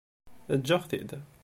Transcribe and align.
Eǧǧ-aɣ-t-id 0.53 1.11